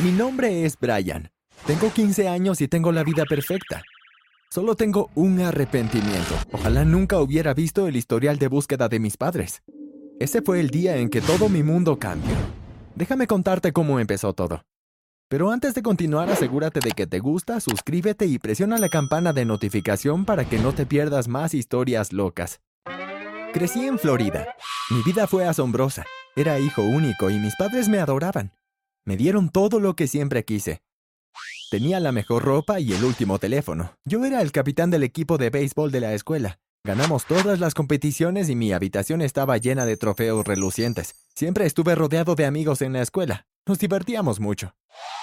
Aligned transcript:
Mi 0.00 0.10
nombre 0.10 0.64
es 0.64 0.76
Brian. 0.78 1.30
Tengo 1.66 1.92
15 1.92 2.28
años 2.28 2.60
y 2.60 2.66
tengo 2.66 2.90
la 2.90 3.04
vida 3.04 3.24
perfecta. 3.26 3.82
Solo 4.50 4.74
tengo 4.74 5.10
un 5.14 5.40
arrepentimiento. 5.40 6.34
Ojalá 6.50 6.84
nunca 6.84 7.20
hubiera 7.20 7.54
visto 7.54 7.86
el 7.86 7.94
historial 7.94 8.38
de 8.38 8.48
búsqueda 8.48 8.88
de 8.88 8.98
mis 8.98 9.16
padres. 9.16 9.62
Ese 10.18 10.42
fue 10.42 10.58
el 10.58 10.70
día 10.70 10.96
en 10.96 11.10
que 11.10 11.20
todo 11.20 11.48
mi 11.48 11.62
mundo 11.62 11.98
cambió. 11.98 12.34
Déjame 12.96 13.28
contarte 13.28 13.72
cómo 13.72 14.00
empezó 14.00 14.32
todo. 14.32 14.64
Pero 15.28 15.52
antes 15.52 15.74
de 15.74 15.82
continuar, 15.82 16.28
asegúrate 16.28 16.80
de 16.80 16.90
que 16.90 17.06
te 17.06 17.20
gusta, 17.20 17.60
suscríbete 17.60 18.26
y 18.26 18.38
presiona 18.38 18.78
la 18.78 18.88
campana 18.88 19.32
de 19.32 19.44
notificación 19.44 20.24
para 20.24 20.44
que 20.44 20.58
no 20.58 20.72
te 20.72 20.86
pierdas 20.86 21.28
más 21.28 21.54
historias 21.54 22.12
locas. 22.12 22.60
Crecí 23.52 23.86
en 23.86 24.00
Florida. 24.00 24.56
Mi 24.90 25.02
vida 25.02 25.28
fue 25.28 25.46
asombrosa. 25.46 26.04
Era 26.34 26.58
hijo 26.58 26.82
único 26.82 27.30
y 27.30 27.38
mis 27.38 27.54
padres 27.54 27.88
me 27.88 28.00
adoraban. 28.00 28.52
Me 29.06 29.18
dieron 29.18 29.50
todo 29.50 29.80
lo 29.80 29.96
que 29.96 30.06
siempre 30.06 30.44
quise. 30.44 30.82
Tenía 31.70 32.00
la 32.00 32.10
mejor 32.10 32.42
ropa 32.42 32.80
y 32.80 32.92
el 32.92 33.04
último 33.04 33.38
teléfono. 33.38 33.92
Yo 34.06 34.24
era 34.24 34.40
el 34.40 34.50
capitán 34.50 34.90
del 34.90 35.02
equipo 35.02 35.36
de 35.36 35.50
béisbol 35.50 35.90
de 35.90 36.00
la 36.00 36.14
escuela. 36.14 36.58
Ganamos 36.84 37.26
todas 37.26 37.60
las 37.60 37.74
competiciones 37.74 38.48
y 38.48 38.56
mi 38.56 38.72
habitación 38.72 39.20
estaba 39.20 39.58
llena 39.58 39.84
de 39.84 39.96
trofeos 39.98 40.46
relucientes. 40.46 41.14
Siempre 41.34 41.66
estuve 41.66 41.94
rodeado 41.94 42.34
de 42.34 42.46
amigos 42.46 42.80
en 42.80 42.94
la 42.94 43.02
escuela. 43.02 43.46
Nos 43.66 43.78
divertíamos 43.78 44.40
mucho. 44.40 44.74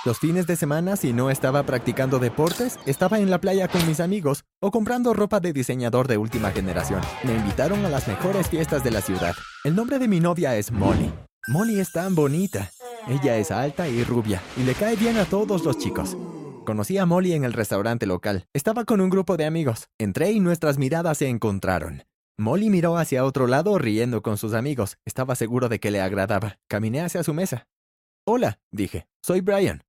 Los 0.05 0.19
fines 0.19 0.45
de 0.45 0.55
semana, 0.55 0.95
si 0.95 1.13
no 1.13 1.31
estaba 1.31 1.63
practicando 1.63 2.19
deportes, 2.19 2.77
estaba 2.85 3.19
en 3.19 3.29
la 3.29 3.39
playa 3.39 3.67
con 3.67 3.85
mis 3.87 3.99
amigos 3.99 4.43
o 4.59 4.69
comprando 4.69 5.13
ropa 5.13 5.39
de 5.39 5.53
diseñador 5.53 6.07
de 6.07 6.17
última 6.17 6.51
generación. 6.51 7.01
Me 7.23 7.33
invitaron 7.33 7.83
a 7.85 7.89
las 7.89 8.07
mejores 8.07 8.47
fiestas 8.47 8.83
de 8.83 8.91
la 8.91 9.01
ciudad. 9.01 9.33
El 9.63 9.75
nombre 9.75 9.97
de 9.97 10.07
mi 10.07 10.19
novia 10.19 10.55
es 10.55 10.71
Molly. 10.71 11.11
Molly 11.47 11.79
es 11.79 11.91
tan 11.91 12.13
bonita. 12.13 12.71
Ella 13.07 13.37
es 13.37 13.51
alta 13.51 13.87
y 13.87 14.03
rubia 14.03 14.41
y 14.57 14.63
le 14.63 14.73
cae 14.73 14.95
bien 14.95 15.17
a 15.17 15.25
todos 15.25 15.63
los 15.63 15.77
chicos. 15.77 16.15
Conocí 16.65 16.97
a 16.97 17.05
Molly 17.05 17.33
en 17.33 17.43
el 17.43 17.53
restaurante 17.53 18.05
local. 18.05 18.45
Estaba 18.53 18.85
con 18.85 19.01
un 19.01 19.09
grupo 19.09 19.37
de 19.37 19.45
amigos. 19.45 19.89
Entré 19.97 20.31
y 20.31 20.39
nuestras 20.39 20.77
miradas 20.77 21.17
se 21.17 21.27
encontraron. 21.27 22.03
Molly 22.37 22.69
miró 22.69 22.97
hacia 22.97 23.25
otro 23.25 23.47
lado 23.47 23.77
riendo 23.77 24.21
con 24.21 24.37
sus 24.37 24.53
amigos. 24.53 24.97
Estaba 25.05 25.35
seguro 25.35 25.69
de 25.69 25.79
que 25.79 25.91
le 25.91 26.01
agradaba. 26.01 26.59
Caminé 26.67 27.01
hacia 27.01 27.23
su 27.23 27.33
mesa. 27.33 27.67
Hola, 28.25 28.59
dije. 28.71 29.07
Soy 29.23 29.41
Brian. 29.41 29.83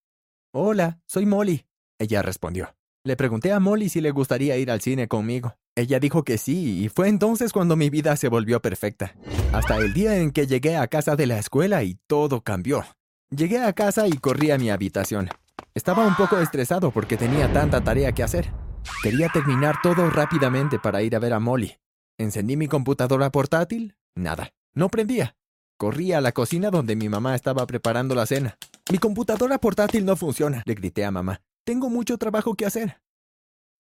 Hola, 0.55 1.01
soy 1.07 1.27
Molly. 1.27 1.67
Ella 1.99 2.23
respondió. 2.23 2.75
Le 3.05 3.17
pregunté 3.17 3.53
a 3.53 3.61
Molly 3.61 3.89
si 3.89 4.01
le 4.01 4.11
gustaría 4.11 4.57
ir 4.57 4.71
al 4.71 4.81
cine 4.81 5.09
conmigo. 5.09 5.57
Ella 5.77 5.99
dijo 5.99 6.23
que 6.25 6.39
sí, 6.39 6.85
y 6.85 6.89
fue 6.89 7.09
entonces 7.09 7.53
cuando 7.53 7.77
mi 7.77 7.91
vida 7.91 8.15
se 8.17 8.29
volvió 8.29 8.61
perfecta. 8.61 9.15
Hasta 9.53 9.77
el 9.79 9.93
día 9.93 10.19
en 10.19 10.31
que 10.31 10.47
llegué 10.47 10.77
a 10.77 10.87
casa 10.87 11.17
de 11.17 11.27
la 11.27 11.39
escuela 11.39 11.83
y 11.83 11.99
todo 12.07 12.43
cambió. 12.43 12.85
Llegué 13.35 13.65
a 13.65 13.73
casa 13.73 14.07
y 14.09 14.13
corrí 14.13 14.51
a 14.51 14.59
mi 14.59 14.69
habitación. 14.69 15.31
Estaba 15.75 16.07
un 16.07 16.15
poco 16.17 16.39
estresado 16.39 16.91
porque 16.91 17.17
tenía 17.17 17.51
tanta 17.51 17.83
tarea 17.83 18.13
que 18.13 18.23
hacer. 18.23 18.53
Quería 19.03 19.31
terminar 19.31 19.77
todo 19.83 20.11
rápidamente 20.11 20.79
para 20.79 21.01
ir 21.01 21.17
a 21.17 21.19
ver 21.19 21.33
a 21.33 21.41
Molly. 21.41 21.79
Encendí 22.19 22.59
mi 22.59 22.69
computadora 22.69 23.31
portátil. 23.31 23.97
Nada. 24.15 24.53
No 24.75 24.91
prendía. 24.91 25.35
Corrí 25.79 26.13
a 26.13 26.21
la 26.21 26.33
cocina 26.33 26.71
donde 26.71 26.95
mi 26.95 27.09
mamá 27.09 27.35
estaba 27.35 27.67
preparando 27.67 28.15
la 28.15 28.27
cena. 28.27 28.59
Mi 28.91 28.99
computadora 28.99 29.57
portátil 29.57 30.05
no 30.05 30.15
funciona, 30.15 30.63
le 30.67 30.75
grité 30.75 31.07
a 31.07 31.11
mamá. 31.11 31.41
Tengo 31.65 31.89
mucho 31.89 32.19
trabajo 32.19 32.55
que 32.55 32.67
hacer. 32.67 33.01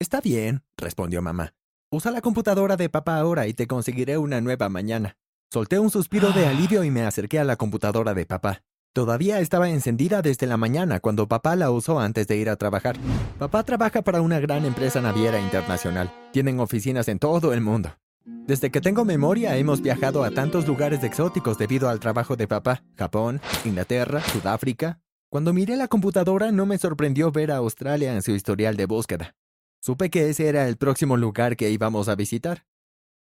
Está 0.01 0.23
bien, 0.23 0.65
respondió 0.79 1.21
mamá. 1.21 1.53
Usa 1.91 2.11
la 2.11 2.23
computadora 2.23 2.79
de 2.79 2.89
papá 2.89 3.19
ahora 3.19 3.47
y 3.47 3.53
te 3.53 3.67
conseguiré 3.67 4.17
una 4.17 4.41
nueva 4.41 4.71
mañana. 4.71 5.19
Solté 5.53 5.79
un 5.79 5.91
suspiro 5.91 6.33
de 6.33 6.47
alivio 6.49 6.85
y 6.85 6.91
me 6.91 7.03
acerqué 7.03 7.39
a 7.39 7.45
la 7.45 7.57
computadora 7.57 8.15
de 8.15 8.25
papá. 8.25 8.63
Todavía 8.95 9.41
estaba 9.41 9.71
encendida 9.71 10.21
desde 10.21 10.47
la 10.47 10.59
mañana 10.59 11.01
cuando 11.01 11.27
papá 11.27 11.57
la 11.57 11.71
usó 11.71 11.99
antes 11.99 12.27
de 12.29 12.37
ir 12.37 12.51
a 12.51 12.57
trabajar. 12.57 12.97
Papá 13.39 13.63
trabaja 13.63 14.03
para 14.03 14.21
una 14.21 14.39
gran 14.39 14.67
empresa 14.67 15.01
naviera 15.01 15.41
internacional. 15.41 16.13
Tienen 16.31 16.61
oficinas 16.61 17.09
en 17.09 17.19
todo 17.19 17.55
el 17.55 17.63
mundo. 17.63 17.97
Desde 18.25 18.71
que 18.71 18.83
tengo 18.83 19.07
memoria 19.07 19.57
hemos 19.57 19.81
viajado 19.81 20.25
a 20.25 20.31
tantos 20.31 20.69
lugares 20.69 21.03
exóticos 21.05 21.57
debido 21.57 21.89
al 21.89 22.01
trabajo 22.01 22.37
de 22.37 22.47
papá. 22.47 22.85
Japón, 22.95 23.41
Inglaterra, 23.65 24.21
Sudáfrica. 24.21 25.01
Cuando 25.31 25.55
miré 25.55 25.77
la 25.77 25.89
computadora 25.89 26.53
no 26.53 26.67
me 26.67 26.77
sorprendió 26.77 27.33
ver 27.33 27.51
a 27.51 27.57
Australia 27.57 28.13
en 28.13 28.21
su 28.21 28.33
historial 28.33 28.77
de 28.77 28.85
búsqueda. 28.85 29.35
Supe 29.81 30.11
que 30.11 30.29
ese 30.29 30.49
era 30.49 30.69
el 30.69 30.77
próximo 30.77 31.17
lugar 31.17 31.57
que 31.57 31.71
íbamos 31.71 32.11
a 32.11 32.15
visitar. 32.15 32.67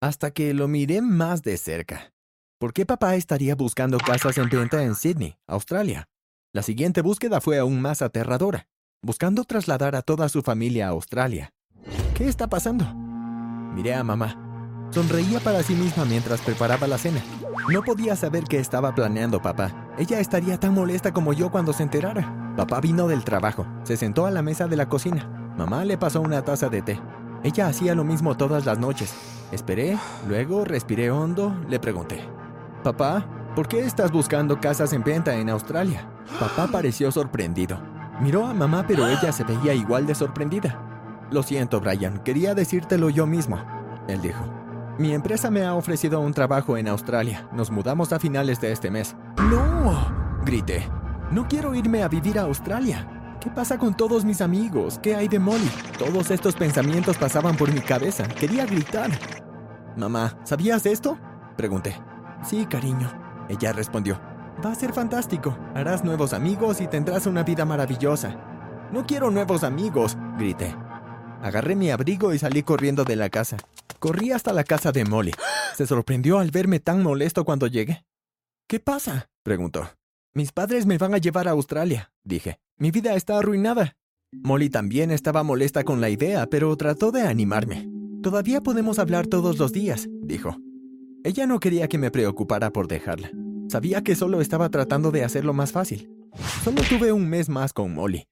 Hasta 0.00 0.32
que 0.32 0.52
lo 0.52 0.66
miré 0.66 1.00
más 1.00 1.44
de 1.44 1.56
cerca. 1.56 2.12
¿Por 2.60 2.74
qué 2.74 2.84
papá 2.84 3.14
estaría 3.14 3.54
buscando 3.54 3.96
casas 3.96 4.36
en 4.36 4.50
venta 4.50 4.82
en 4.82 4.94
Sydney, 4.94 5.34
Australia? 5.46 6.10
La 6.52 6.60
siguiente 6.60 7.00
búsqueda 7.00 7.40
fue 7.40 7.58
aún 7.58 7.80
más 7.80 8.02
aterradora, 8.02 8.66
buscando 9.00 9.44
trasladar 9.44 9.96
a 9.96 10.02
toda 10.02 10.28
su 10.28 10.42
familia 10.42 10.88
a 10.88 10.90
Australia. 10.90 11.54
¿Qué 12.14 12.28
está 12.28 12.48
pasando? 12.48 12.84
Miré 13.74 13.94
a 13.94 14.04
mamá. 14.04 14.90
Sonreía 14.90 15.40
para 15.40 15.62
sí 15.62 15.74
misma 15.74 16.04
mientras 16.04 16.42
preparaba 16.42 16.86
la 16.86 16.98
cena. 16.98 17.22
No 17.70 17.82
podía 17.82 18.14
saber 18.14 18.44
qué 18.44 18.58
estaba 18.58 18.94
planeando 18.94 19.40
papá. 19.40 19.94
Ella 19.96 20.20
estaría 20.20 20.60
tan 20.60 20.74
molesta 20.74 21.14
como 21.14 21.32
yo 21.32 21.50
cuando 21.50 21.72
se 21.72 21.84
enterara. 21.84 22.52
Papá 22.58 22.82
vino 22.82 23.08
del 23.08 23.24
trabajo, 23.24 23.66
se 23.84 23.96
sentó 23.96 24.26
a 24.26 24.30
la 24.30 24.42
mesa 24.42 24.66
de 24.66 24.76
la 24.76 24.86
cocina. 24.86 25.54
Mamá 25.56 25.86
le 25.86 25.96
pasó 25.96 26.20
una 26.20 26.42
taza 26.42 26.68
de 26.68 26.82
té. 26.82 27.00
Ella 27.42 27.68
hacía 27.68 27.94
lo 27.94 28.04
mismo 28.04 28.36
todas 28.36 28.66
las 28.66 28.78
noches. 28.78 29.14
Esperé, 29.50 29.96
luego 30.28 30.66
respiré 30.66 31.10
hondo, 31.10 31.58
le 31.66 31.80
pregunté. 31.80 32.20
Papá, 32.82 33.26
¿por 33.54 33.68
qué 33.68 33.80
estás 33.80 34.10
buscando 34.10 34.58
casas 34.58 34.92
en 34.94 35.04
venta 35.04 35.34
en 35.34 35.50
Australia? 35.50 36.08
Papá 36.38 36.66
pareció 36.70 37.12
sorprendido. 37.12 37.78
Miró 38.20 38.46
a 38.46 38.54
mamá, 38.54 38.84
pero 38.86 39.06
ella 39.06 39.32
se 39.32 39.44
veía 39.44 39.74
igual 39.74 40.06
de 40.06 40.14
sorprendida. 40.14 40.80
Lo 41.30 41.42
siento, 41.42 41.80
Brian, 41.80 42.18
quería 42.24 42.54
decírtelo 42.54 43.10
yo 43.10 43.26
mismo. 43.26 43.62
Él 44.08 44.22
dijo. 44.22 44.44
Mi 44.98 45.12
empresa 45.12 45.50
me 45.50 45.64
ha 45.64 45.74
ofrecido 45.74 46.20
un 46.20 46.32
trabajo 46.32 46.76
en 46.76 46.88
Australia. 46.88 47.48
Nos 47.52 47.70
mudamos 47.70 48.12
a 48.12 48.18
finales 48.18 48.60
de 48.60 48.72
este 48.72 48.90
mes. 48.90 49.14
¡No! 49.50 50.20
grité. 50.44 50.86
No 51.30 51.46
quiero 51.46 51.74
irme 51.74 52.02
a 52.02 52.08
vivir 52.08 52.38
a 52.38 52.42
Australia. 52.42 53.36
¿Qué 53.40 53.50
pasa 53.50 53.78
con 53.78 53.94
todos 53.94 54.24
mis 54.24 54.40
amigos? 54.40 54.98
¿Qué 55.02 55.14
hay 55.14 55.28
de 55.28 55.38
Molly? 55.38 55.70
Todos 55.98 56.30
estos 56.30 56.54
pensamientos 56.54 57.16
pasaban 57.16 57.56
por 57.56 57.72
mi 57.72 57.80
cabeza. 57.80 58.26
Quería 58.26 58.66
gritar. 58.66 59.10
Mamá, 59.96 60.36
¿sabías 60.44 60.84
esto? 60.86 61.18
Pregunté. 61.56 61.96
Sí, 62.42 62.66
cariño. 62.66 63.10
Ella 63.48 63.72
respondió. 63.72 64.20
Va 64.64 64.72
a 64.72 64.74
ser 64.74 64.92
fantástico. 64.92 65.56
Harás 65.74 66.04
nuevos 66.04 66.32
amigos 66.32 66.80
y 66.80 66.86
tendrás 66.86 67.26
una 67.26 67.42
vida 67.42 67.64
maravillosa. 67.64 68.88
No 68.92 69.06
quiero 69.06 69.30
nuevos 69.30 69.64
amigos, 69.64 70.16
grité. 70.38 70.74
Agarré 71.42 71.74
mi 71.74 71.90
abrigo 71.90 72.34
y 72.34 72.38
salí 72.38 72.62
corriendo 72.62 73.04
de 73.04 73.16
la 73.16 73.30
casa. 73.30 73.56
Corrí 73.98 74.32
hasta 74.32 74.52
la 74.52 74.64
casa 74.64 74.92
de 74.92 75.04
Molly. 75.04 75.32
Se 75.74 75.86
sorprendió 75.86 76.38
al 76.38 76.50
verme 76.50 76.80
tan 76.80 77.02
molesto 77.02 77.44
cuando 77.44 77.66
llegué. 77.66 78.04
¿Qué 78.66 78.80
pasa? 78.80 79.30
preguntó. 79.42 79.88
Mis 80.34 80.52
padres 80.52 80.86
me 80.86 80.98
van 80.98 81.14
a 81.14 81.18
llevar 81.18 81.48
a 81.48 81.52
Australia, 81.52 82.12
dije. 82.24 82.60
Mi 82.76 82.90
vida 82.90 83.14
está 83.14 83.38
arruinada. 83.38 83.96
Molly 84.32 84.70
también 84.70 85.10
estaba 85.10 85.42
molesta 85.42 85.82
con 85.84 86.00
la 86.00 86.08
idea, 86.08 86.46
pero 86.46 86.76
trató 86.76 87.10
de 87.10 87.22
animarme. 87.22 87.88
Todavía 88.22 88.60
podemos 88.60 88.98
hablar 88.98 89.26
todos 89.26 89.58
los 89.58 89.72
días, 89.72 90.08
dijo. 90.22 90.56
Ella 91.22 91.46
no 91.46 91.60
quería 91.60 91.86
que 91.86 91.98
me 91.98 92.10
preocupara 92.10 92.70
por 92.70 92.88
dejarla. 92.88 93.30
Sabía 93.68 94.02
que 94.02 94.16
solo 94.16 94.40
estaba 94.40 94.70
tratando 94.70 95.10
de 95.10 95.22
hacerlo 95.22 95.52
más 95.52 95.70
fácil. 95.70 96.10
Solo 96.64 96.80
tuve 96.88 97.12
un 97.12 97.28
mes 97.28 97.48
más 97.50 97.74
con 97.74 97.92
Molly. 97.94 98.26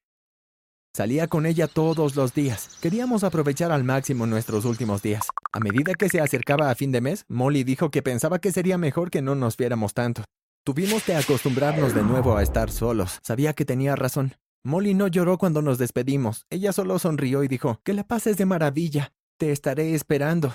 Salía 0.95 1.29
con 1.29 1.45
ella 1.45 1.69
todos 1.69 2.17
los 2.17 2.33
días. 2.33 2.79
Queríamos 2.81 3.25
aprovechar 3.25 3.73
al 3.73 3.85
máximo 3.85 4.27
nuestros 4.27 4.65
últimos 4.65 5.03
días. 5.03 5.29
A 5.53 5.61
medida 5.61 5.93
que 5.95 6.09
se 6.09 6.21
acercaba 6.21 6.71
a 6.71 6.75
fin 6.75 6.91
de 6.91 7.03
mes, 7.03 7.25
Molly 7.29 7.63
dijo 7.63 7.91
que 7.91 8.03
pensaba 8.03 8.39
que 8.39 8.53
sería 8.53 8.79
mejor 8.79 9.11
que 9.11 9.23
no 9.23 9.35
nos 9.35 9.57
viéramos 9.57 9.93
tanto. 9.93 10.25
Tuvimos 10.65 11.05
que 11.05 11.15
acostumbrarnos 11.15 11.95
de 11.95 12.03
nuevo 12.03 12.37
a 12.37 12.43
estar 12.43 12.71
solos. 12.71 13.19
Sabía 13.23 13.53
que 13.53 13.67
tenía 13.67 13.97
razón. 13.97 14.35
Molly 14.65 14.95
no 14.95 15.09
lloró 15.09 15.37
cuando 15.37 15.61
nos 15.61 15.79
despedimos. 15.79 16.47
Ella 16.51 16.73
solo 16.73 16.99
sonrió 16.99 17.45
y 17.45 17.49
dijo, 17.49 17.81
que 17.85 17.93
la 17.93 18.05
pases 18.05 18.39
de 18.39 18.47
maravilla. 18.47 19.13
Te 19.37 19.53
estaré 19.53 19.95
esperando. 19.95 20.55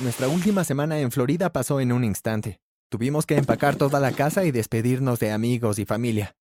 Nuestra 0.00 0.28
última 0.28 0.64
semana 0.64 0.98
en 1.00 1.10
Florida 1.10 1.52
pasó 1.52 1.80
en 1.80 1.92
un 1.92 2.04
instante. 2.04 2.60
Tuvimos 2.88 3.26
que 3.26 3.36
empacar 3.36 3.76
toda 3.76 4.00
la 4.00 4.12
casa 4.12 4.44
y 4.44 4.50
despedirnos 4.50 5.20
de 5.20 5.30
amigos 5.32 5.78
y 5.78 5.84
familia. 5.84 6.36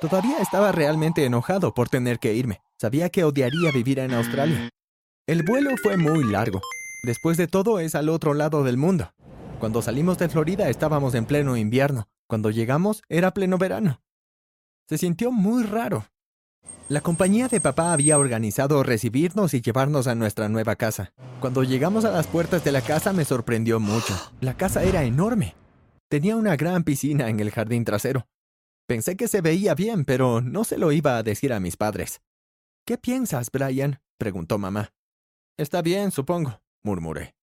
Todavía 0.00 0.38
estaba 0.38 0.72
realmente 0.72 1.24
enojado 1.24 1.74
por 1.74 1.88
tener 1.88 2.18
que 2.18 2.34
irme. 2.34 2.60
Sabía 2.78 3.08
que 3.08 3.24
odiaría 3.24 3.72
vivir 3.72 3.98
en 3.98 4.14
Australia. 4.14 4.70
El 5.26 5.42
vuelo 5.42 5.70
fue 5.82 5.96
muy 5.96 6.24
largo. 6.24 6.60
Después 7.02 7.36
de 7.36 7.46
todo 7.46 7.80
es 7.80 7.94
al 7.94 8.08
otro 8.08 8.34
lado 8.34 8.62
del 8.62 8.76
mundo. 8.76 9.12
Cuando 9.58 9.82
salimos 9.82 10.18
de 10.18 10.28
Florida 10.28 10.68
estábamos 10.68 11.14
en 11.14 11.26
pleno 11.26 11.56
invierno. 11.56 12.08
Cuando 12.26 12.50
llegamos 12.50 13.02
era 13.08 13.32
pleno 13.32 13.58
verano. 13.58 14.02
Se 14.88 14.98
sintió 14.98 15.32
muy 15.32 15.64
raro. 15.64 16.06
La 16.88 17.00
compañía 17.00 17.48
de 17.48 17.60
papá 17.60 17.92
había 17.92 18.16
organizado 18.16 18.82
recibirnos 18.84 19.54
y 19.54 19.60
llevarnos 19.60 20.06
a 20.06 20.14
nuestra 20.14 20.48
nueva 20.48 20.76
casa. 20.76 21.12
Cuando 21.40 21.64
llegamos 21.64 22.04
a 22.04 22.12
las 22.12 22.28
puertas 22.28 22.62
de 22.62 22.70
la 22.70 22.80
casa 22.80 23.12
me 23.12 23.24
sorprendió 23.24 23.80
mucho. 23.80 24.14
La 24.40 24.56
casa 24.56 24.84
era 24.84 25.02
enorme. 25.02 25.56
Tenía 26.08 26.36
una 26.36 26.54
gran 26.56 26.84
piscina 26.84 27.28
en 27.28 27.40
el 27.40 27.50
jardín 27.50 27.84
trasero. 27.84 28.28
Pensé 28.86 29.16
que 29.16 29.26
se 29.26 29.40
veía 29.40 29.74
bien, 29.74 30.04
pero 30.04 30.40
no 30.40 30.62
se 30.62 30.78
lo 30.78 30.92
iba 30.92 31.16
a 31.16 31.24
decir 31.24 31.52
a 31.52 31.58
mis 31.58 31.76
padres. 31.76 32.20
¿Qué 32.84 32.96
piensas, 32.96 33.50
Brian? 33.50 33.98
preguntó 34.16 34.58
mamá. 34.58 34.92
Está 35.56 35.82
bien, 35.82 36.12
supongo, 36.12 36.60
murmuré. 36.84 37.34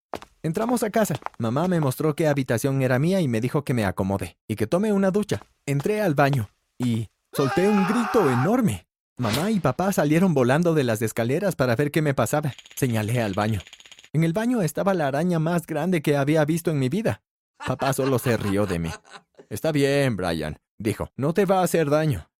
Entramos 0.41 0.83
a 0.83 0.89
casa. 0.89 1.19
Mamá 1.37 1.67
me 1.67 1.81
mostró 1.81 2.15
qué 2.15 2.27
habitación 2.27 2.81
era 2.81 2.97
mía 2.97 3.19
y 3.19 3.27
me 3.27 3.41
dijo 3.41 3.65
que 3.65 3.73
me 3.73 3.83
acomode 3.83 4.37
y 4.47 4.55
que 4.55 4.67
tome 4.67 4.93
una 4.93 5.11
ducha. 5.11 5.41
Entré 5.65 6.01
al 6.01 6.15
baño 6.15 6.49
y 6.77 7.09
solté 7.33 7.67
un 7.67 7.85
grito 7.85 8.29
enorme. 8.29 8.87
Mamá 9.17 9.51
y 9.51 9.59
papá 9.59 9.93
salieron 9.93 10.33
volando 10.33 10.73
de 10.73 10.83
las 10.83 11.01
escaleras 11.03 11.55
para 11.55 11.75
ver 11.75 11.91
qué 11.91 12.01
me 12.01 12.15
pasaba. 12.15 12.53
Señalé 12.75 13.21
al 13.21 13.33
baño. 13.33 13.61
En 14.11 14.23
el 14.23 14.33
baño 14.33 14.61
estaba 14.63 14.95
la 14.95 15.07
araña 15.07 15.37
más 15.37 15.67
grande 15.67 16.01
que 16.01 16.17
había 16.17 16.43
visto 16.45 16.71
en 16.71 16.79
mi 16.79 16.89
vida. 16.89 17.21
Papá 17.65 17.93
solo 17.93 18.17
se 18.17 18.37
rió 18.37 18.65
de 18.65 18.79
mí. 18.79 18.89
Está 19.49 19.71
bien, 19.71 20.17
Brian, 20.17 20.57
dijo. 20.79 21.11
No 21.15 21.33
te 21.33 21.45
va 21.45 21.59
a 21.59 21.63
hacer 21.63 21.91
daño. 21.91 22.31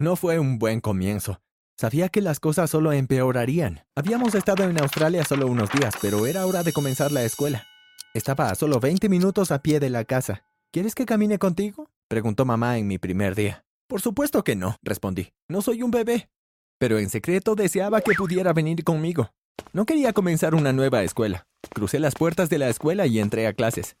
No 0.00 0.16
fue 0.16 0.40
un 0.40 0.58
buen 0.58 0.80
comienzo. 0.80 1.40
Sabía 1.78 2.08
que 2.08 2.20
las 2.20 2.40
cosas 2.40 2.70
solo 2.70 2.92
empeorarían. 2.92 3.84
Habíamos 3.94 4.34
estado 4.34 4.64
en 4.64 4.80
Australia 4.80 5.24
solo 5.24 5.46
unos 5.46 5.70
días, 5.70 5.94
pero 6.02 6.26
era 6.26 6.44
hora 6.44 6.64
de 6.64 6.72
comenzar 6.72 7.12
la 7.12 7.22
escuela. 7.22 7.66
Estaba 8.14 8.50
a 8.50 8.56
solo 8.56 8.80
20 8.80 9.08
minutos 9.08 9.52
a 9.52 9.62
pie 9.62 9.78
de 9.78 9.90
la 9.90 10.04
casa. 10.04 10.42
¿Quieres 10.72 10.96
que 10.96 11.06
camine 11.06 11.38
contigo? 11.38 11.88
preguntó 12.08 12.44
mamá 12.44 12.78
en 12.78 12.88
mi 12.88 12.98
primer 12.98 13.36
día. 13.36 13.64
Por 13.90 14.00
supuesto 14.00 14.44
que 14.44 14.54
no, 14.54 14.76
respondí. 14.84 15.32
No 15.48 15.62
soy 15.62 15.82
un 15.82 15.90
bebé. 15.90 16.30
Pero 16.78 17.00
en 17.00 17.10
secreto 17.10 17.56
deseaba 17.56 18.00
que 18.00 18.12
pudiera 18.14 18.52
venir 18.52 18.84
conmigo. 18.84 19.32
No 19.72 19.84
quería 19.84 20.12
comenzar 20.12 20.54
una 20.54 20.72
nueva 20.72 21.02
escuela. 21.02 21.48
Crucé 21.74 21.98
las 21.98 22.14
puertas 22.14 22.48
de 22.48 22.58
la 22.58 22.68
escuela 22.68 23.08
y 23.08 23.18
entré 23.18 23.48
a 23.48 23.52
clases. 23.52 23.96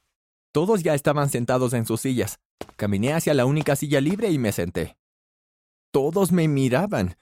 Todos 0.52 0.84
ya 0.84 0.94
estaban 0.94 1.28
sentados 1.28 1.72
en 1.72 1.86
sus 1.86 2.02
sillas. 2.02 2.38
Caminé 2.76 3.14
hacia 3.14 3.34
la 3.34 3.46
única 3.46 3.74
silla 3.74 4.00
libre 4.00 4.30
y 4.30 4.38
me 4.38 4.52
senté. 4.52 4.96
Todos 5.90 6.30
me 6.30 6.46
miraban. 6.46 7.16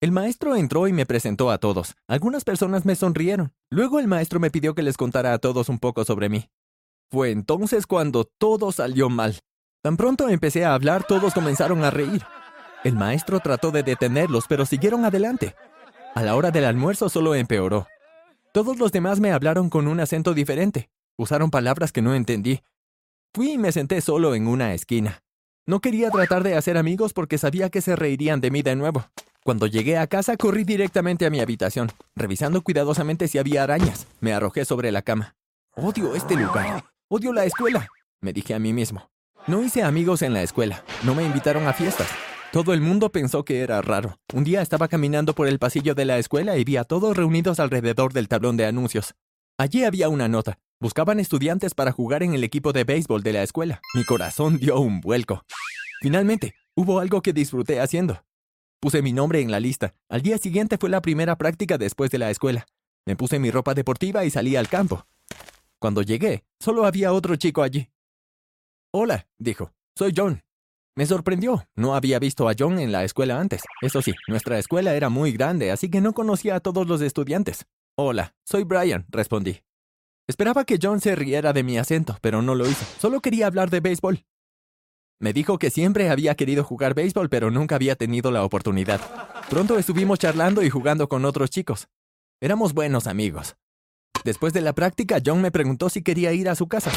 El 0.00 0.10
maestro 0.10 0.56
entró 0.56 0.88
y 0.88 0.94
me 0.94 1.04
presentó 1.04 1.50
a 1.50 1.58
todos. 1.58 1.94
Algunas 2.06 2.44
personas 2.44 2.86
me 2.86 2.96
sonrieron. 2.96 3.52
Luego 3.68 4.00
el 4.00 4.06
maestro 4.06 4.40
me 4.40 4.50
pidió 4.50 4.74
que 4.74 4.82
les 4.82 4.96
contara 4.96 5.34
a 5.34 5.38
todos 5.38 5.68
un 5.68 5.78
poco 5.78 6.06
sobre 6.06 6.30
mí. 6.30 6.48
Fue 7.10 7.32
entonces 7.32 7.86
cuando 7.86 8.24
todo 8.24 8.72
salió 8.72 9.10
mal. 9.10 9.40
Tan 9.88 9.96
pronto 9.96 10.28
empecé 10.28 10.66
a 10.66 10.74
hablar, 10.74 11.04
todos 11.04 11.32
comenzaron 11.32 11.82
a 11.82 11.90
reír. 11.90 12.22
El 12.84 12.94
maestro 12.94 13.40
trató 13.40 13.70
de 13.70 13.82
detenerlos, 13.82 14.44
pero 14.46 14.66
siguieron 14.66 15.06
adelante. 15.06 15.54
A 16.14 16.22
la 16.22 16.36
hora 16.36 16.50
del 16.50 16.66
almuerzo 16.66 17.08
solo 17.08 17.34
empeoró. 17.34 17.86
Todos 18.52 18.78
los 18.78 18.92
demás 18.92 19.18
me 19.18 19.32
hablaron 19.32 19.70
con 19.70 19.88
un 19.88 19.98
acento 19.98 20.34
diferente. 20.34 20.90
Usaron 21.16 21.50
palabras 21.50 21.90
que 21.90 22.02
no 22.02 22.14
entendí. 22.14 22.60
Fui 23.32 23.52
y 23.52 23.56
me 23.56 23.72
senté 23.72 24.02
solo 24.02 24.34
en 24.34 24.46
una 24.46 24.74
esquina. 24.74 25.22
No 25.64 25.80
quería 25.80 26.10
tratar 26.10 26.42
de 26.42 26.54
hacer 26.54 26.76
amigos 26.76 27.14
porque 27.14 27.38
sabía 27.38 27.70
que 27.70 27.80
se 27.80 27.96
reirían 27.96 28.42
de 28.42 28.50
mí 28.50 28.60
de 28.60 28.76
nuevo. 28.76 29.06
Cuando 29.42 29.66
llegué 29.66 29.96
a 29.96 30.06
casa, 30.06 30.36
corrí 30.36 30.64
directamente 30.64 31.24
a 31.24 31.30
mi 31.30 31.40
habitación, 31.40 31.90
revisando 32.14 32.60
cuidadosamente 32.60 33.26
si 33.26 33.38
había 33.38 33.62
arañas. 33.62 34.06
Me 34.20 34.34
arrojé 34.34 34.66
sobre 34.66 34.92
la 34.92 35.00
cama. 35.00 35.34
Odio 35.76 36.14
este 36.14 36.36
lugar. 36.36 36.84
Odio 37.08 37.32
la 37.32 37.46
escuela, 37.46 37.88
me 38.20 38.34
dije 38.34 38.52
a 38.52 38.58
mí 38.58 38.74
mismo. 38.74 39.08
No 39.48 39.64
hice 39.64 39.82
amigos 39.82 40.20
en 40.20 40.34
la 40.34 40.42
escuela. 40.42 40.84
No 41.04 41.14
me 41.14 41.24
invitaron 41.24 41.66
a 41.66 41.72
fiestas. 41.72 42.06
Todo 42.52 42.74
el 42.74 42.82
mundo 42.82 43.10
pensó 43.10 43.46
que 43.46 43.60
era 43.60 43.80
raro. 43.80 44.18
Un 44.34 44.44
día 44.44 44.60
estaba 44.60 44.88
caminando 44.88 45.34
por 45.34 45.48
el 45.48 45.58
pasillo 45.58 45.94
de 45.94 46.04
la 46.04 46.18
escuela 46.18 46.58
y 46.58 46.64
vi 46.64 46.76
a 46.76 46.84
todos 46.84 47.16
reunidos 47.16 47.58
alrededor 47.58 48.12
del 48.12 48.28
tablón 48.28 48.58
de 48.58 48.66
anuncios. 48.66 49.14
Allí 49.56 49.84
había 49.84 50.10
una 50.10 50.28
nota. 50.28 50.58
Buscaban 50.80 51.18
estudiantes 51.18 51.72
para 51.72 51.92
jugar 51.92 52.22
en 52.22 52.34
el 52.34 52.44
equipo 52.44 52.74
de 52.74 52.84
béisbol 52.84 53.22
de 53.22 53.32
la 53.32 53.42
escuela. 53.42 53.80
Mi 53.94 54.04
corazón 54.04 54.58
dio 54.58 54.78
un 54.80 55.00
vuelco. 55.00 55.42
Finalmente, 56.02 56.54
hubo 56.74 57.00
algo 57.00 57.22
que 57.22 57.32
disfruté 57.32 57.80
haciendo. 57.80 58.22
Puse 58.80 59.00
mi 59.00 59.14
nombre 59.14 59.40
en 59.40 59.50
la 59.50 59.60
lista. 59.60 59.94
Al 60.10 60.20
día 60.20 60.36
siguiente 60.36 60.76
fue 60.76 60.90
la 60.90 61.00
primera 61.00 61.38
práctica 61.38 61.78
después 61.78 62.10
de 62.10 62.18
la 62.18 62.30
escuela. 62.30 62.66
Me 63.06 63.16
puse 63.16 63.38
mi 63.38 63.50
ropa 63.50 63.72
deportiva 63.72 64.26
y 64.26 64.30
salí 64.30 64.56
al 64.56 64.68
campo. 64.68 65.06
Cuando 65.78 66.02
llegué, 66.02 66.44
solo 66.60 66.84
había 66.84 67.14
otro 67.14 67.34
chico 67.36 67.62
allí. 67.62 67.88
Hola, 68.90 69.28
dijo. 69.38 69.72
Soy 69.94 70.14
John. 70.16 70.40
Me 70.96 71.04
sorprendió. 71.04 71.68
No 71.76 71.94
había 71.94 72.18
visto 72.18 72.48
a 72.48 72.54
John 72.58 72.78
en 72.78 72.90
la 72.90 73.04
escuela 73.04 73.38
antes. 73.38 73.62
Eso 73.82 74.00
sí, 74.00 74.14
nuestra 74.28 74.58
escuela 74.58 74.94
era 74.94 75.10
muy 75.10 75.32
grande, 75.32 75.70
así 75.70 75.90
que 75.90 76.00
no 76.00 76.14
conocía 76.14 76.56
a 76.56 76.60
todos 76.60 76.88
los 76.88 77.02
estudiantes. 77.02 77.66
Hola, 77.98 78.34
soy 78.44 78.64
Brian, 78.64 79.04
respondí. 79.10 79.60
Esperaba 80.26 80.64
que 80.64 80.78
John 80.80 81.02
se 81.02 81.14
riera 81.16 81.52
de 81.52 81.64
mi 81.64 81.76
acento, 81.76 82.16
pero 82.22 82.40
no 82.40 82.54
lo 82.54 82.66
hizo. 82.66 82.86
Solo 82.98 83.20
quería 83.20 83.46
hablar 83.46 83.68
de 83.68 83.80
béisbol. 83.80 84.24
Me 85.20 85.34
dijo 85.34 85.58
que 85.58 85.68
siempre 85.68 86.08
había 86.08 86.34
querido 86.34 86.64
jugar 86.64 86.94
béisbol, 86.94 87.28
pero 87.28 87.50
nunca 87.50 87.74
había 87.74 87.94
tenido 87.94 88.30
la 88.30 88.42
oportunidad. 88.42 89.02
Pronto 89.50 89.78
estuvimos 89.78 90.18
charlando 90.18 90.62
y 90.62 90.70
jugando 90.70 91.10
con 91.10 91.26
otros 91.26 91.50
chicos. 91.50 91.88
Éramos 92.40 92.72
buenos 92.72 93.06
amigos. 93.06 93.56
Después 94.24 94.54
de 94.54 94.62
la 94.62 94.72
práctica, 94.72 95.20
John 95.24 95.42
me 95.42 95.50
preguntó 95.50 95.90
si 95.90 96.02
quería 96.02 96.32
ir 96.32 96.48
a 96.48 96.54
su 96.54 96.68
casa. 96.68 96.90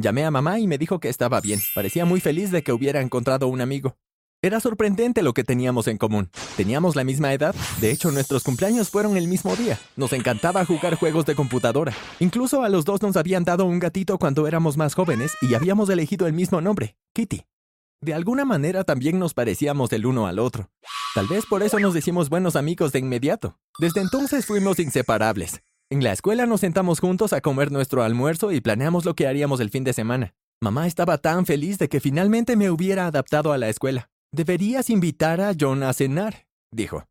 Llamé 0.00 0.24
a 0.24 0.30
mamá 0.30 0.60
y 0.60 0.68
me 0.68 0.78
dijo 0.78 1.00
que 1.00 1.08
estaba 1.08 1.40
bien. 1.40 1.60
Parecía 1.74 2.04
muy 2.04 2.20
feliz 2.20 2.52
de 2.52 2.62
que 2.62 2.72
hubiera 2.72 3.00
encontrado 3.00 3.48
un 3.48 3.60
amigo. 3.60 3.96
Era 4.40 4.60
sorprendente 4.60 5.22
lo 5.22 5.34
que 5.34 5.42
teníamos 5.42 5.88
en 5.88 5.98
común. 5.98 6.30
Teníamos 6.56 6.94
la 6.94 7.02
misma 7.02 7.32
edad. 7.32 7.52
De 7.80 7.90
hecho, 7.90 8.12
nuestros 8.12 8.44
cumpleaños 8.44 8.90
fueron 8.90 9.16
el 9.16 9.26
mismo 9.26 9.56
día. 9.56 9.76
Nos 9.96 10.12
encantaba 10.12 10.64
jugar 10.64 10.94
juegos 10.94 11.26
de 11.26 11.34
computadora. 11.34 11.92
Incluso 12.20 12.62
a 12.62 12.68
los 12.68 12.84
dos 12.84 13.02
nos 13.02 13.16
habían 13.16 13.42
dado 13.42 13.64
un 13.64 13.80
gatito 13.80 14.18
cuando 14.18 14.46
éramos 14.46 14.76
más 14.76 14.94
jóvenes 14.94 15.32
y 15.42 15.54
habíamos 15.54 15.90
elegido 15.90 16.28
el 16.28 16.32
mismo 16.32 16.60
nombre, 16.60 16.96
Kitty. 17.12 17.44
De 18.00 18.14
alguna 18.14 18.44
manera 18.44 18.84
también 18.84 19.18
nos 19.18 19.34
parecíamos 19.34 19.92
el 19.92 20.06
uno 20.06 20.28
al 20.28 20.38
otro. 20.38 20.70
Tal 21.16 21.26
vez 21.26 21.44
por 21.44 21.64
eso 21.64 21.80
nos 21.80 21.92
decimos 21.92 22.28
buenos 22.28 22.54
amigos 22.54 22.92
de 22.92 23.00
inmediato. 23.00 23.58
Desde 23.80 24.00
entonces 24.00 24.46
fuimos 24.46 24.78
inseparables. 24.78 25.60
En 25.90 26.04
la 26.04 26.12
escuela 26.12 26.44
nos 26.44 26.60
sentamos 26.60 27.00
juntos 27.00 27.32
a 27.32 27.40
comer 27.40 27.72
nuestro 27.72 28.02
almuerzo 28.02 28.52
y 28.52 28.60
planeamos 28.60 29.06
lo 29.06 29.14
que 29.14 29.26
haríamos 29.26 29.58
el 29.60 29.70
fin 29.70 29.84
de 29.84 29.94
semana. 29.94 30.34
Mamá 30.60 30.86
estaba 30.86 31.16
tan 31.16 31.46
feliz 31.46 31.78
de 31.78 31.88
que 31.88 31.98
finalmente 31.98 32.56
me 32.56 32.68
hubiera 32.68 33.06
adaptado 33.06 33.52
a 33.52 33.58
la 33.58 33.70
escuela. 33.70 34.10
Deberías 34.30 34.90
invitar 34.90 35.40
a 35.40 35.54
John 35.58 35.82
a 35.82 35.94
cenar, 35.94 36.44
dijo. 36.70 37.04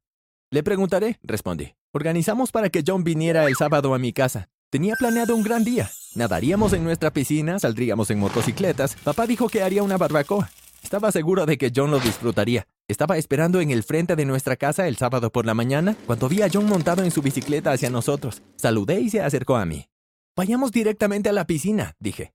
Le 0.52 0.62
preguntaré, 0.62 1.18
respondí. 1.24 1.74
Organizamos 1.92 2.52
para 2.52 2.70
que 2.70 2.84
John 2.86 3.04
viniera 3.04 3.48
el 3.48 3.56
sábado 3.56 3.96
a 3.96 3.98
mi 3.98 4.14
casa. 4.14 4.48
Tenía 4.70 4.94
planeado 4.96 5.36
un 5.36 5.42
gran 5.42 5.64
día. 5.64 5.90
Nadaríamos 6.14 6.72
en 6.74 6.84
nuestra 6.84 7.12
piscina, 7.12 7.58
saldríamos 7.58 8.12
en 8.12 8.20
motocicletas. 8.20 8.96
Papá 9.04 9.26
dijo 9.26 9.50
que 9.50 9.64
haría 9.64 9.82
una 9.82 9.98
barbacoa. 9.98 10.52
Estaba 10.84 11.12
seguro 11.12 11.46
de 11.46 11.58
que 11.58 11.72
John 11.76 11.92
lo 11.92 12.00
disfrutaría. 12.00 12.68
Estaba 12.88 13.18
esperando 13.18 13.60
en 13.60 13.72
el 13.72 13.84
frente 13.84 14.16
de 14.16 14.26
nuestra 14.26 14.56
casa 14.56 14.88
el 14.88 14.98
sábado 14.98 15.32
por 15.32 15.46
la 15.46 15.54
mañana 15.54 15.96
cuando 16.06 16.30
vi 16.30 16.42
a 16.42 16.50
John 16.52 16.66
montado 16.66 17.04
en 17.04 17.12
su 17.12 17.22
bicicleta 17.22 17.72
hacia 17.72 17.90
nosotros. 17.90 18.42
Saludé 18.56 19.02
y 19.02 19.10
se 19.10 19.22
acercó 19.22 19.58
a 19.58 19.66
mí. 19.66 19.88
Vayamos 20.36 20.72
directamente 20.72 21.30
a 21.30 21.34
la 21.34 21.46
piscina, 21.46 21.96
dije. 22.00 22.34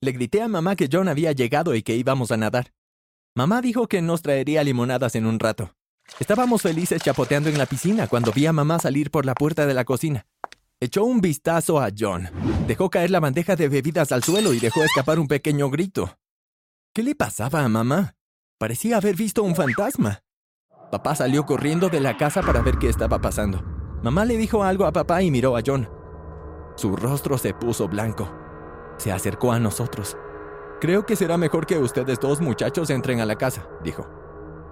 Le 0.00 0.12
grité 0.12 0.40
a 0.40 0.48
mamá 0.48 0.76
que 0.76 0.88
John 0.90 1.08
había 1.08 1.32
llegado 1.32 1.74
y 1.74 1.82
que 1.82 1.96
íbamos 1.96 2.30
a 2.30 2.36
nadar. 2.36 2.72
Mamá 3.34 3.60
dijo 3.60 3.86
que 3.86 4.00
nos 4.00 4.22
traería 4.22 4.64
limonadas 4.64 5.14
en 5.14 5.26
un 5.26 5.38
rato. 5.38 5.74
Estábamos 6.18 6.62
felices 6.62 7.02
chapoteando 7.02 7.48
en 7.48 7.58
la 7.58 7.66
piscina 7.66 8.06
cuando 8.06 8.32
vi 8.32 8.46
a 8.46 8.52
mamá 8.52 8.78
salir 8.78 9.10
por 9.10 9.26
la 9.26 9.34
puerta 9.34 9.66
de 9.66 9.74
la 9.74 9.84
cocina. 9.84 10.26
Echó 10.80 11.04
un 11.04 11.20
vistazo 11.20 11.78
a 11.78 11.90
John. 11.96 12.30
Dejó 12.66 12.88
caer 12.88 13.10
la 13.10 13.20
bandeja 13.20 13.56
de 13.56 13.68
bebidas 13.68 14.12
al 14.12 14.24
suelo 14.24 14.54
y 14.54 14.60
dejó 14.60 14.82
escapar 14.82 15.18
un 15.18 15.28
pequeño 15.28 15.68
grito. 15.68 16.16
¿Qué 16.92 17.04
le 17.04 17.14
pasaba 17.14 17.64
a 17.64 17.68
mamá? 17.68 18.16
Parecía 18.58 18.96
haber 18.96 19.14
visto 19.14 19.44
un 19.44 19.54
fantasma. 19.54 20.24
Papá 20.90 21.14
salió 21.14 21.46
corriendo 21.46 21.88
de 21.88 22.00
la 22.00 22.16
casa 22.16 22.42
para 22.42 22.62
ver 22.62 22.78
qué 22.78 22.88
estaba 22.88 23.20
pasando. 23.20 23.62
Mamá 24.02 24.24
le 24.24 24.36
dijo 24.36 24.64
algo 24.64 24.86
a 24.86 24.92
papá 24.92 25.22
y 25.22 25.30
miró 25.30 25.56
a 25.56 25.62
John. 25.64 25.88
Su 26.74 26.96
rostro 26.96 27.38
se 27.38 27.54
puso 27.54 27.86
blanco. 27.86 28.28
Se 28.96 29.12
acercó 29.12 29.52
a 29.52 29.60
nosotros. 29.60 30.16
Creo 30.80 31.06
que 31.06 31.14
será 31.14 31.36
mejor 31.36 31.64
que 31.64 31.78
ustedes 31.78 32.18
dos 32.18 32.40
muchachos 32.40 32.90
entren 32.90 33.20
a 33.20 33.26
la 33.26 33.36
casa, 33.36 33.68
dijo. 33.84 34.08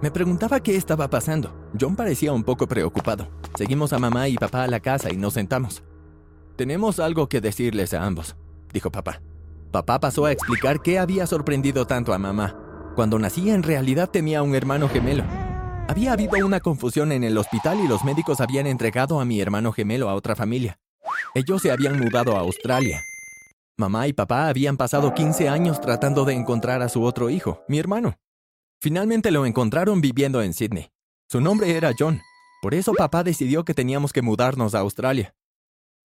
Me 0.01 0.11
preguntaba 0.11 0.59
qué 0.59 0.75
estaba 0.75 1.09
pasando. 1.09 1.69
John 1.79 1.95
parecía 1.95 2.33
un 2.33 2.43
poco 2.43 2.67
preocupado. 2.67 3.29
Seguimos 3.55 3.93
a 3.93 3.99
mamá 3.99 4.27
y 4.27 4.35
papá 4.35 4.63
a 4.63 4.67
la 4.67 4.81
casa 4.81 5.09
y 5.09 5.15
nos 5.15 5.35
sentamos. 5.35 5.83
Tenemos 6.57 6.99
algo 6.99 7.29
que 7.29 7.39
decirles 7.39 7.93
a 7.93 8.03
ambos, 8.03 8.35
dijo 8.73 8.91
papá. 8.91 9.21
Papá 9.71 9.99
pasó 9.99 10.25
a 10.25 10.31
explicar 10.31 10.81
qué 10.81 10.97
había 10.97 11.27
sorprendido 11.27 11.85
tanto 11.85 12.13
a 12.13 12.17
mamá. 12.17 12.57
Cuando 12.95 13.19
nací 13.19 13.51
en 13.51 13.61
realidad 13.61 14.09
tenía 14.09 14.41
un 14.41 14.55
hermano 14.55 14.89
gemelo. 14.89 15.23
Había 15.87 16.13
habido 16.13 16.43
una 16.43 16.59
confusión 16.59 17.11
en 17.11 17.23
el 17.23 17.37
hospital 17.37 17.79
y 17.79 17.87
los 17.87 18.03
médicos 18.03 18.41
habían 18.41 18.65
entregado 18.65 19.19
a 19.19 19.25
mi 19.25 19.39
hermano 19.39 19.71
gemelo 19.71 20.09
a 20.09 20.15
otra 20.15 20.35
familia. 20.35 20.79
Ellos 21.35 21.61
se 21.61 21.71
habían 21.71 21.99
mudado 21.99 22.35
a 22.35 22.39
Australia. 22.39 23.03
Mamá 23.77 24.07
y 24.07 24.13
papá 24.13 24.49
habían 24.49 24.75
pasado 24.75 25.13
15 25.13 25.49
años 25.49 25.79
tratando 25.79 26.25
de 26.25 26.33
encontrar 26.33 26.81
a 26.81 26.89
su 26.89 27.03
otro 27.03 27.29
hijo, 27.29 27.63
mi 27.67 27.77
hermano. 27.77 28.17
Finalmente 28.81 29.29
lo 29.29 29.45
encontraron 29.45 30.01
viviendo 30.01 30.41
en 30.41 30.53
Sydney. 30.53 30.89
Su 31.29 31.41
nombre 31.41 31.77
era 31.77 31.91
John. 31.97 32.21
Por 32.63 32.73
eso 32.73 32.93
papá 32.93 33.23
decidió 33.23 33.63
que 33.63 33.75
teníamos 33.75 34.13
que 34.13 34.23
mudarnos 34.23 34.73
a 34.73 34.79
Australia. 34.79 35.35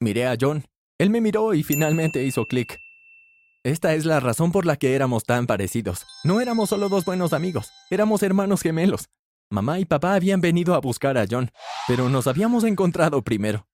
Miré 0.00 0.26
a 0.26 0.36
John. 0.38 0.66
Él 0.98 1.08
me 1.08 1.22
miró 1.22 1.54
y 1.54 1.62
finalmente 1.62 2.22
hizo 2.24 2.44
clic. 2.44 2.78
Esta 3.64 3.94
es 3.94 4.04
la 4.04 4.20
razón 4.20 4.52
por 4.52 4.66
la 4.66 4.76
que 4.76 4.94
éramos 4.94 5.24
tan 5.24 5.46
parecidos. 5.46 6.04
No 6.22 6.42
éramos 6.42 6.68
solo 6.68 6.90
dos 6.90 7.06
buenos 7.06 7.32
amigos, 7.32 7.70
éramos 7.90 8.22
hermanos 8.22 8.60
gemelos. 8.60 9.08
Mamá 9.50 9.80
y 9.80 9.86
papá 9.86 10.14
habían 10.14 10.42
venido 10.42 10.74
a 10.74 10.80
buscar 10.80 11.16
a 11.16 11.24
John, 11.30 11.50
pero 11.88 12.10
nos 12.10 12.26
habíamos 12.26 12.64
encontrado 12.64 13.22
primero. 13.22 13.66